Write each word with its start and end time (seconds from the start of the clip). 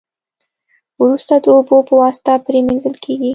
وروسته 1.01 1.33
د 1.43 1.45
اوبو 1.55 1.77
په 1.87 1.93
واسطه 2.01 2.33
پری 2.45 2.59
مینځل 2.67 2.95
کیږي. 3.03 3.29